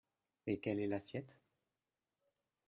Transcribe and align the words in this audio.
Et 0.47 0.59
quelle 0.59 0.79
est 0.79 0.87
l’assiette? 0.87 1.37